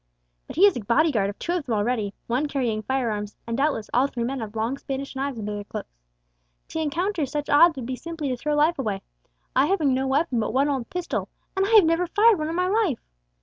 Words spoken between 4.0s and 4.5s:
three men